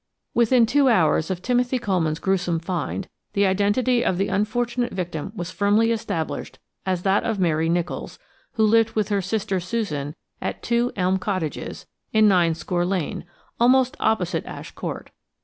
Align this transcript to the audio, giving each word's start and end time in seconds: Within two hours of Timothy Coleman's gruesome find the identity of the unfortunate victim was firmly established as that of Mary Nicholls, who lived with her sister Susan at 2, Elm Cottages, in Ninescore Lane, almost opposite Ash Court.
Within 0.33 0.65
two 0.65 0.89
hours 0.89 1.29
of 1.29 1.43
Timothy 1.43 1.77
Coleman's 1.77 2.17
gruesome 2.17 2.57
find 2.57 3.07
the 3.33 3.45
identity 3.45 4.03
of 4.03 4.17
the 4.17 4.29
unfortunate 4.29 4.93
victim 4.93 5.31
was 5.35 5.51
firmly 5.51 5.91
established 5.91 6.57
as 6.87 7.03
that 7.03 7.23
of 7.23 7.37
Mary 7.39 7.69
Nicholls, 7.69 8.17
who 8.53 8.65
lived 8.65 8.93
with 8.93 9.09
her 9.09 9.21
sister 9.21 9.59
Susan 9.59 10.15
at 10.41 10.63
2, 10.63 10.93
Elm 10.95 11.19
Cottages, 11.19 11.85
in 12.11 12.27
Ninescore 12.27 12.83
Lane, 12.89 13.25
almost 13.59 13.95
opposite 13.99 14.43
Ash 14.47 14.71
Court. 14.71 15.11